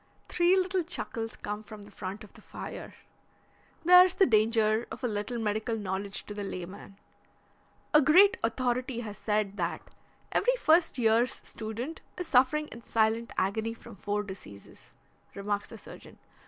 Three 0.29 0.57
little 0.57 0.81
chuckles 0.81 1.35
come 1.35 1.61
from 1.61 1.83
the 1.83 1.91
front 1.91 2.23
of 2.23 2.33
the 2.33 2.41
fire. 2.41 2.95
"There's 3.85 4.15
the 4.15 4.25
danger 4.25 4.87
of 4.89 5.03
a 5.03 5.07
little 5.07 5.37
medical 5.37 5.77
knowledge 5.77 6.25
to 6.25 6.33
the 6.33 6.43
layman." 6.43 6.97
"A 7.93 8.01
great 8.01 8.35
authority 8.43 9.01
has 9.01 9.19
said 9.19 9.57
that 9.57 9.93
every 10.31 10.55
first 10.55 10.97
year's 10.97 11.35
student 11.47 12.01
is 12.17 12.25
suffering 12.27 12.67
in 12.69 12.83
silent 12.83 13.31
agony 13.37 13.75
from 13.75 13.95
four 13.95 14.23
diseases," 14.23 14.89
remarks 15.35 15.67
the 15.67 15.77
surgeon. 15.77 16.17